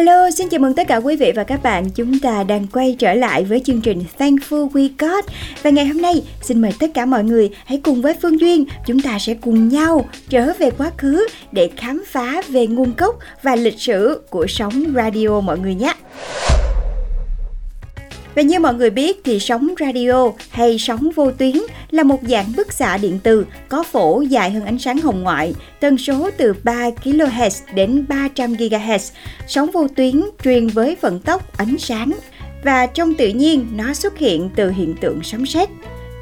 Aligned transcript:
Hello, 0.00 0.30
xin 0.30 0.48
chào 0.48 0.60
mừng 0.60 0.74
tất 0.74 0.88
cả 0.88 0.96
quý 0.96 1.16
vị 1.16 1.32
và 1.36 1.44
các 1.44 1.62
bạn. 1.62 1.90
Chúng 1.90 2.18
ta 2.18 2.42
đang 2.42 2.66
quay 2.72 2.96
trở 2.98 3.14
lại 3.14 3.44
với 3.44 3.60
chương 3.64 3.80
trình 3.80 4.04
Thankful 4.18 4.68
We 4.70 4.88
Got. 4.98 5.24
Và 5.62 5.70
ngày 5.70 5.86
hôm 5.86 6.02
nay, 6.02 6.22
xin 6.42 6.60
mời 6.60 6.72
tất 6.80 6.86
cả 6.94 7.06
mọi 7.06 7.24
người 7.24 7.50
hãy 7.64 7.80
cùng 7.84 8.02
với 8.02 8.14
Phương 8.22 8.40
Duyên, 8.40 8.64
chúng 8.86 9.00
ta 9.00 9.18
sẽ 9.18 9.34
cùng 9.34 9.68
nhau 9.68 10.08
trở 10.28 10.52
về 10.58 10.70
quá 10.70 10.90
khứ 10.96 11.26
để 11.52 11.70
khám 11.76 12.04
phá 12.06 12.42
về 12.48 12.66
nguồn 12.66 12.92
gốc 12.98 13.18
và 13.42 13.56
lịch 13.56 13.80
sử 13.80 14.20
của 14.30 14.46
sóng 14.46 14.84
radio 14.94 15.40
mọi 15.40 15.58
người 15.58 15.74
nhé. 15.74 15.92
Và 18.40 18.44
như 18.44 18.60
mọi 18.60 18.74
người 18.74 18.90
biết 18.90 19.20
thì 19.24 19.38
sóng 19.40 19.68
radio 19.80 20.32
hay 20.50 20.78
sóng 20.78 21.10
vô 21.14 21.30
tuyến 21.30 21.56
là 21.90 22.02
một 22.02 22.20
dạng 22.28 22.52
bức 22.56 22.72
xạ 22.72 22.96
điện 22.96 23.18
từ 23.22 23.46
có 23.68 23.82
phổ 23.82 24.20
dài 24.20 24.50
hơn 24.50 24.64
ánh 24.64 24.78
sáng 24.78 24.98
hồng 24.98 25.22
ngoại, 25.22 25.54
tần 25.80 25.98
số 25.98 26.30
từ 26.36 26.54
3 26.64 26.90
kHz 27.04 27.74
đến 27.74 28.04
300 28.08 28.52
GHz. 28.52 29.12
Sóng 29.46 29.70
vô 29.70 29.88
tuyến 29.96 30.22
truyền 30.44 30.66
với 30.66 30.96
vận 31.00 31.20
tốc 31.20 31.56
ánh 31.56 31.78
sáng 31.78 32.12
và 32.64 32.86
trong 32.86 33.14
tự 33.14 33.28
nhiên 33.28 33.66
nó 33.76 33.94
xuất 33.94 34.18
hiện 34.18 34.50
từ 34.56 34.70
hiện 34.70 34.94
tượng 35.00 35.22
sấm 35.22 35.46
sét 35.46 35.68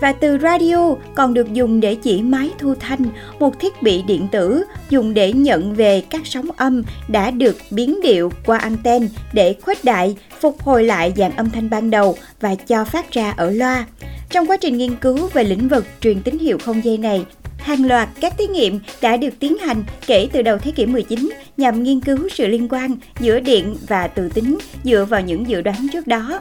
và 0.00 0.12
từ 0.12 0.38
radio 0.38 0.94
còn 1.14 1.34
được 1.34 1.52
dùng 1.52 1.80
để 1.80 1.94
chỉ 1.94 2.22
máy 2.22 2.50
thu 2.58 2.74
thanh, 2.74 3.04
một 3.38 3.60
thiết 3.60 3.82
bị 3.82 4.02
điện 4.02 4.28
tử 4.32 4.64
dùng 4.90 5.14
để 5.14 5.32
nhận 5.32 5.74
về 5.74 6.02
các 6.10 6.20
sóng 6.24 6.48
âm 6.56 6.82
đã 7.08 7.30
được 7.30 7.56
biến 7.70 8.00
điệu 8.02 8.32
qua 8.46 8.58
anten 8.58 9.08
để 9.32 9.56
khuếch 9.62 9.84
đại, 9.84 10.16
phục 10.40 10.62
hồi 10.62 10.84
lại 10.84 11.12
dạng 11.16 11.36
âm 11.36 11.50
thanh 11.50 11.70
ban 11.70 11.90
đầu 11.90 12.16
và 12.40 12.54
cho 12.54 12.84
phát 12.84 13.12
ra 13.12 13.30
ở 13.36 13.50
loa. 13.50 13.86
Trong 14.30 14.46
quá 14.46 14.56
trình 14.56 14.76
nghiên 14.76 14.96
cứu 14.96 15.28
về 15.32 15.44
lĩnh 15.44 15.68
vực 15.68 15.84
truyền 16.00 16.22
tín 16.22 16.38
hiệu 16.38 16.58
không 16.58 16.84
dây 16.84 16.98
này, 16.98 17.24
hàng 17.58 17.86
loạt 17.86 18.08
các 18.20 18.34
thí 18.38 18.46
nghiệm 18.46 18.80
đã 19.02 19.16
được 19.16 19.34
tiến 19.40 19.58
hành 19.58 19.84
kể 20.06 20.28
từ 20.32 20.42
đầu 20.42 20.58
thế 20.58 20.70
kỷ 20.70 20.86
19 20.86 21.30
nhằm 21.56 21.82
nghiên 21.82 22.00
cứu 22.00 22.28
sự 22.28 22.46
liên 22.46 22.68
quan 22.70 22.96
giữa 23.20 23.40
điện 23.40 23.76
và 23.88 24.08
từ 24.08 24.28
tính 24.28 24.58
dựa 24.84 25.04
vào 25.04 25.20
những 25.20 25.48
dự 25.48 25.60
đoán 25.60 25.86
trước 25.92 26.06
đó. 26.06 26.40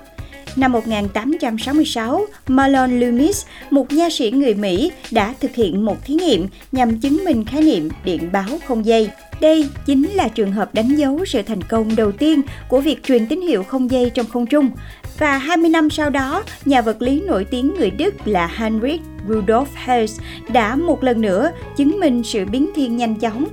Năm 0.57 0.71
1866, 0.71 2.25
Marlon 2.47 2.99
Loomis, 2.99 3.45
một 3.69 3.93
nha 3.93 4.09
sĩ 4.09 4.31
người 4.31 4.53
Mỹ, 4.53 4.91
đã 5.11 5.33
thực 5.39 5.55
hiện 5.55 5.85
một 5.85 6.05
thí 6.05 6.13
nghiệm 6.13 6.47
nhằm 6.71 6.99
chứng 6.99 7.25
minh 7.25 7.45
khái 7.45 7.61
niệm 7.61 7.89
điện 8.03 8.29
báo 8.31 8.59
không 8.67 8.85
dây. 8.85 9.09
Đây 9.41 9.69
chính 9.85 10.09
là 10.09 10.27
trường 10.27 10.51
hợp 10.51 10.73
đánh 10.73 10.95
dấu 10.95 11.25
sự 11.25 11.41
thành 11.41 11.61
công 11.61 11.95
đầu 11.95 12.11
tiên 12.11 12.41
của 12.69 12.81
việc 12.81 13.03
truyền 13.03 13.27
tín 13.27 13.41
hiệu 13.41 13.63
không 13.63 13.91
dây 13.91 14.09
trong 14.09 14.25
không 14.25 14.45
trung. 14.45 14.69
Và 15.19 15.37
20 15.37 15.69
năm 15.69 15.89
sau 15.89 16.09
đó, 16.09 16.43
nhà 16.65 16.81
vật 16.81 17.01
lý 17.01 17.21
nổi 17.21 17.45
tiếng 17.45 17.73
người 17.79 17.89
Đức 17.89 18.27
là 18.27 18.47
Heinrich 18.47 19.01
Rudolf 19.27 19.65
Hertz 19.85 20.19
đã 20.51 20.75
một 20.75 21.03
lần 21.03 21.21
nữa 21.21 21.51
chứng 21.77 21.99
minh 21.99 22.23
sự 22.23 22.45
biến 22.45 22.69
thiên 22.75 22.97
nhanh 22.97 23.15
chóng 23.15 23.45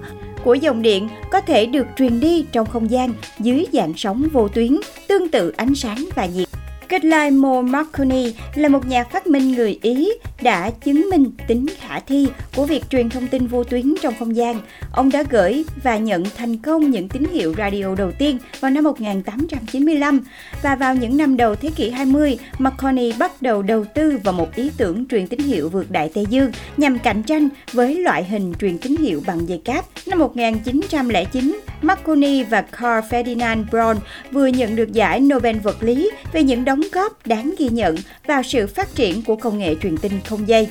của 0.45 0.55
dòng 0.55 0.83
điện 0.83 1.09
có 1.31 1.41
thể 1.41 1.67
được 1.67 1.87
truyền 1.97 2.21
đi 2.21 2.45
trong 2.53 2.67
không 2.67 2.91
gian 2.91 3.13
dưới 3.39 3.67
dạng 3.73 3.93
sóng 3.97 4.29
vô 4.33 4.49
tuyến, 4.49 4.77
tương 5.09 5.29
tự 5.29 5.53
ánh 5.57 5.75
sáng 5.75 6.05
và 6.17 6.27
nhiệt. 6.27 6.54
Guglielmo 6.89 7.63
Marconi 7.63 8.33
là 8.55 8.69
một 8.69 8.87
nhà 8.87 9.05
phát 9.05 9.27
minh 9.27 9.53
người 9.53 9.79
Ý 9.83 10.11
đã 10.43 10.71
chứng 10.71 11.11
minh 11.11 11.31
tính 11.49 11.67
khả 11.81 12.01
thi 12.01 12.29
của 12.57 12.65
việc 12.65 12.85
truyền 12.91 13.09
thông 13.09 13.29
tin 13.29 13.47
vô 13.47 13.65
tuyến 13.65 13.95
trong 14.03 14.15
không 14.19 14.37
gian. 14.37 14.61
Ông 14.93 15.11
đã 15.11 15.25
gửi 15.31 15.65
và 15.83 15.97
nhận 15.99 16.25
thành 16.37 16.57
công 16.57 16.91
những 16.91 17.09
tín 17.09 17.25
hiệu 17.33 17.55
radio 17.59 17.95
đầu 17.95 18.13
tiên 18.13 18.39
vào 18.61 18.71
năm 18.71 18.85
1895 18.85 20.21
và 20.63 20.77
vào 20.77 20.95
những 20.95 21.17
năm 21.17 21.37
đầu 21.37 21.55
thế 21.55 21.71
kỷ 21.77 21.91
20, 21.91 22.39
Marconi 22.59 23.13
bắt 23.19 23.43
đầu 23.43 23.63
đầu 23.63 23.85
tư 23.95 24.19
vào 24.25 24.33
một 24.33 24.55
ý 24.55 24.71
tưởng 24.77 25.07
truyền 25.07 25.27
tín 25.27 25.41
hiệu 25.41 25.69
vượt 25.69 25.91
Đại 25.91 26.11
Tây 26.15 26.27
Dương 26.31 26.53
nhằm 26.77 26.99
cạnh 26.99 27.23
tranh 27.23 27.49
với 27.73 27.95
loại 27.95 28.25
hình 28.25 28.53
truyền 28.61 28.79
tín 28.79 28.97
hiệu 28.97 29.23
bằng 29.27 29.49
dây 29.49 29.59
cáp. 29.65 29.85
Năm 30.07 30.19
1909, 30.19 31.61
Marconi 31.87 32.43
và 32.43 32.63
Carl 32.63 33.07
Ferdinand 33.11 33.65
Braun 33.71 33.97
vừa 34.33 34.47
nhận 34.47 34.77
được 34.77 34.93
giải 34.93 35.21
Nobel 35.21 35.59
vật 35.59 35.83
lý 35.83 36.11
về 36.33 36.43
những 36.43 36.65
đóng 36.65 36.81
góp 36.93 37.27
đáng 37.27 37.55
ghi 37.59 37.69
nhận 37.69 37.97
vào 38.27 38.43
sự 38.43 38.67
phát 38.67 38.95
triển 38.95 39.23
của 39.23 39.37
công 39.37 39.59
nghệ 39.59 39.75
truyền 39.83 39.97
tin 39.99 40.13
không 40.29 40.49
dây. 40.49 40.69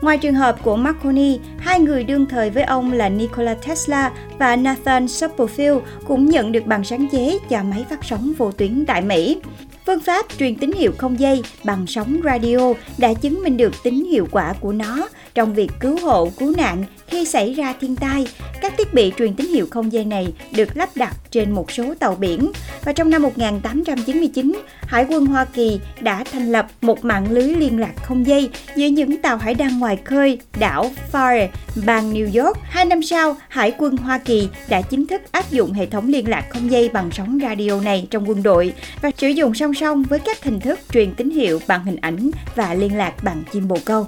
Ngoài 0.00 0.18
trường 0.18 0.34
hợp 0.34 0.62
của 0.62 0.76
Marconi, 0.76 1.38
hai 1.58 1.80
người 1.80 2.04
đương 2.04 2.26
thời 2.26 2.50
với 2.50 2.62
ông 2.62 2.92
là 2.92 3.08
Nikola 3.08 3.54
Tesla 3.54 4.12
và 4.38 4.56
Nathan 4.56 5.06
Supplefield 5.06 5.80
cũng 6.06 6.26
nhận 6.26 6.52
được 6.52 6.66
bằng 6.66 6.84
sáng 6.84 7.08
chế 7.12 7.38
cho 7.50 7.62
máy 7.62 7.84
phát 7.90 8.04
sóng 8.04 8.32
vô 8.38 8.52
tuyến 8.52 8.84
tại 8.86 9.02
Mỹ. 9.02 9.40
Phương 9.86 10.00
pháp 10.00 10.26
truyền 10.38 10.54
tín 10.54 10.72
hiệu 10.72 10.92
không 10.98 11.20
dây 11.20 11.42
bằng 11.64 11.86
sóng 11.86 12.20
radio 12.24 12.72
đã 12.98 13.14
chứng 13.14 13.42
minh 13.42 13.56
được 13.56 13.72
tính 13.82 14.04
hiệu 14.04 14.28
quả 14.30 14.54
của 14.60 14.72
nó 14.72 15.08
trong 15.34 15.54
việc 15.54 15.70
cứu 15.80 15.98
hộ, 16.02 16.30
cứu 16.38 16.54
nạn 16.56 16.84
khi 17.16 17.24
xảy 17.24 17.54
ra 17.54 17.74
thiên 17.80 17.96
tai. 17.96 18.26
Các 18.60 18.74
thiết 18.78 18.94
bị 18.94 19.12
truyền 19.18 19.34
tín 19.34 19.46
hiệu 19.46 19.66
không 19.70 19.92
dây 19.92 20.04
này 20.04 20.32
được 20.52 20.76
lắp 20.76 20.88
đặt 20.94 21.16
trên 21.30 21.50
một 21.50 21.72
số 21.72 21.94
tàu 21.94 22.14
biển 22.14 22.52
và 22.84 22.92
trong 22.92 23.10
năm 23.10 23.22
1899, 23.22 24.62
Hải 24.80 25.06
quân 25.08 25.26
Hoa 25.26 25.44
Kỳ 25.44 25.80
đã 26.00 26.24
thành 26.32 26.52
lập 26.52 26.66
một 26.80 27.04
mạng 27.04 27.26
lưới 27.30 27.48
liên 27.48 27.80
lạc 27.80 27.92
không 28.02 28.26
dây 28.26 28.50
giữa 28.76 28.86
những 28.86 29.16
tàu 29.22 29.36
hải 29.36 29.54
đăng 29.54 29.78
ngoài 29.78 29.98
khơi 30.04 30.38
đảo 30.58 30.90
Fire, 31.12 31.48
bang 31.86 32.14
New 32.14 32.44
York. 32.44 32.58
Hai 32.62 32.84
năm 32.84 33.02
sau, 33.02 33.36
Hải 33.48 33.72
quân 33.78 33.96
Hoa 33.96 34.18
Kỳ 34.18 34.48
đã 34.68 34.82
chính 34.82 35.06
thức 35.06 35.22
áp 35.32 35.50
dụng 35.50 35.72
hệ 35.72 35.86
thống 35.86 36.08
liên 36.08 36.28
lạc 36.28 36.44
không 36.50 36.70
dây 36.70 36.88
bằng 36.88 37.10
sóng 37.12 37.38
radio 37.42 37.80
này 37.80 38.06
trong 38.10 38.28
quân 38.28 38.42
đội 38.42 38.72
và 39.02 39.10
sử 39.16 39.28
dụng 39.28 39.54
song 39.54 39.74
song 39.74 40.02
với 40.02 40.18
các 40.18 40.44
hình 40.44 40.60
thức 40.60 40.80
truyền 40.92 41.14
tín 41.14 41.30
hiệu 41.30 41.60
bằng 41.68 41.84
hình 41.84 41.96
ảnh 42.00 42.30
và 42.54 42.74
liên 42.74 42.96
lạc 42.96 43.24
bằng 43.24 43.42
chim 43.52 43.68
bồ 43.68 43.78
câu. 43.84 44.06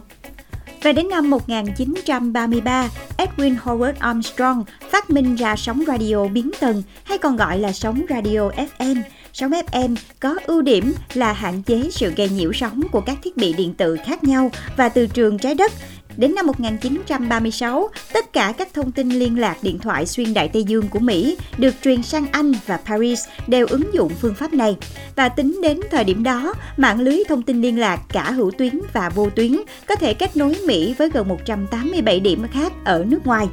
Và 0.82 0.92
đến 0.92 1.08
năm 1.08 1.30
1933, 1.30 2.88
Edwin 3.16 3.56
Howard 3.64 3.94
Armstrong 3.98 4.64
phát 4.90 5.10
minh 5.10 5.36
ra 5.36 5.56
sóng 5.56 5.82
radio 5.86 6.26
biến 6.26 6.50
tần 6.60 6.82
hay 7.04 7.18
còn 7.18 7.36
gọi 7.36 7.58
là 7.58 7.72
sóng 7.72 8.02
radio 8.08 8.50
FM. 8.78 9.02
Sóng 9.32 9.50
FM 9.50 9.96
có 10.20 10.36
ưu 10.46 10.62
điểm 10.62 10.94
là 11.14 11.32
hạn 11.32 11.62
chế 11.62 11.88
sự 11.90 12.12
gây 12.16 12.28
nhiễu 12.28 12.52
sóng 12.52 12.82
của 12.92 13.00
các 13.00 13.18
thiết 13.22 13.36
bị 13.36 13.52
điện 13.52 13.74
tử 13.74 13.96
khác 14.06 14.24
nhau 14.24 14.50
và 14.76 14.88
từ 14.88 15.06
trường 15.06 15.38
trái 15.38 15.54
đất 15.54 15.72
Đến 16.18 16.34
năm 16.34 16.46
1936, 16.46 17.88
tất 18.12 18.32
cả 18.32 18.52
các 18.58 18.68
thông 18.74 18.92
tin 18.92 19.08
liên 19.08 19.38
lạc 19.38 19.56
điện 19.62 19.78
thoại 19.78 20.06
xuyên 20.06 20.34
Đại 20.34 20.48
Tây 20.48 20.64
Dương 20.64 20.88
của 20.88 20.98
Mỹ 20.98 21.36
được 21.58 21.74
truyền 21.84 22.02
sang 22.02 22.26
Anh 22.32 22.52
và 22.66 22.76
Paris 22.76 23.24
đều 23.46 23.66
ứng 23.66 23.94
dụng 23.94 24.12
phương 24.20 24.34
pháp 24.34 24.52
này. 24.52 24.76
Và 25.16 25.28
tính 25.28 25.60
đến 25.62 25.80
thời 25.90 26.04
điểm 26.04 26.22
đó, 26.22 26.54
mạng 26.76 27.00
lưới 27.00 27.18
thông 27.28 27.42
tin 27.42 27.62
liên 27.62 27.78
lạc 27.78 28.00
cả 28.08 28.30
hữu 28.30 28.50
tuyến 28.50 28.80
và 28.92 29.08
vô 29.08 29.30
tuyến 29.30 29.60
có 29.88 29.96
thể 29.96 30.14
kết 30.14 30.36
nối 30.36 30.56
Mỹ 30.66 30.94
với 30.98 31.10
gần 31.10 31.28
187 31.28 32.20
điểm 32.20 32.46
khác 32.52 32.72
ở 32.84 33.04
nước 33.08 33.26
ngoài. 33.26 33.46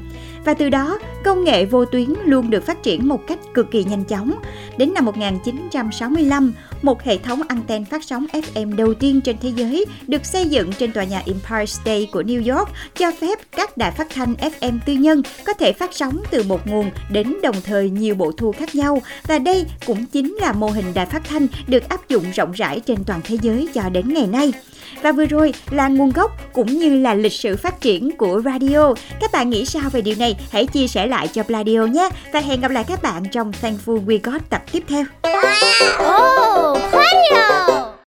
Và 0.45 0.53
từ 0.53 0.69
đó, 0.69 0.99
công 1.25 1.43
nghệ 1.43 1.65
vô 1.65 1.85
tuyến 1.85 2.13
luôn 2.25 2.49
được 2.49 2.65
phát 2.65 2.83
triển 2.83 3.07
một 3.07 3.27
cách 3.27 3.39
cực 3.53 3.71
kỳ 3.71 3.83
nhanh 3.83 4.03
chóng. 4.03 4.33
Đến 4.77 4.93
năm 4.93 5.05
1965, 5.05 6.53
một 6.81 7.03
hệ 7.03 7.17
thống 7.17 7.41
anten 7.47 7.85
phát 7.85 8.03
sóng 8.03 8.25
FM 8.31 8.75
đầu 8.75 8.93
tiên 8.93 9.21
trên 9.21 9.37
thế 9.41 9.51
giới 9.55 9.85
được 10.07 10.25
xây 10.25 10.45
dựng 10.45 10.71
trên 10.73 10.91
tòa 10.91 11.03
nhà 11.03 11.21
Empire 11.25 11.65
State 11.65 12.05
của 12.11 12.21
New 12.21 12.55
York 12.55 12.69
cho 12.95 13.11
phép 13.21 13.39
các 13.51 13.77
đài 13.77 13.91
phát 13.91 14.07
thanh 14.09 14.33
FM 14.33 14.79
tư 14.85 14.93
nhân 14.93 15.21
có 15.45 15.53
thể 15.53 15.73
phát 15.73 15.93
sóng 15.93 16.21
từ 16.31 16.43
một 16.43 16.67
nguồn 16.67 16.91
đến 17.11 17.35
đồng 17.43 17.55
thời 17.65 17.89
nhiều 17.89 18.15
bộ 18.15 18.31
thu 18.31 18.51
khác 18.51 18.75
nhau 18.75 19.01
và 19.27 19.39
đây 19.39 19.65
cũng 19.85 20.05
chính 20.05 20.35
là 20.41 20.53
mô 20.53 20.67
hình 20.67 20.85
đài 20.93 21.05
phát 21.05 21.21
thanh 21.29 21.47
được 21.67 21.89
áp 21.89 22.09
dụng 22.09 22.23
rộng 22.35 22.51
rãi 22.51 22.79
trên 22.79 23.03
toàn 23.03 23.21
thế 23.23 23.37
giới 23.41 23.67
cho 23.73 23.89
đến 23.89 24.13
ngày 24.13 24.27
nay. 24.27 24.53
Và 25.01 25.11
vừa 25.11 25.25
rồi 25.25 25.53
là 25.69 25.87
nguồn 25.87 26.09
gốc 26.09 26.31
cũng 26.53 26.67
như 26.67 26.95
là 26.95 27.13
lịch 27.13 27.33
sử 27.33 27.57
phát 27.57 27.81
triển 27.81 28.11
của 28.17 28.41
radio. 28.45 28.93
Các 29.21 29.31
bạn 29.31 29.49
nghĩ 29.49 29.65
sao 29.65 29.89
về 29.89 30.01
điều 30.01 30.15
này? 30.19 30.35
Hãy 30.51 30.65
chia 30.65 30.87
sẻ 30.87 31.07
lại 31.07 31.14
lại 31.15 31.27
cho 31.27 31.43
Pladio 31.43 31.85
nhé. 31.85 32.09
Và 32.33 32.39
hẹn 32.39 32.61
gặp 32.61 32.71
lại 32.71 32.83
các 32.87 33.01
bạn 33.01 33.23
trong 33.31 33.51
Thankful 33.61 34.05
We 34.05 34.19
Got 34.23 34.49
tập 34.49 34.61
tiếp 34.71 34.83
theo. 34.87 35.03
Oh, 35.99 36.77
Pladio! 36.91 37.84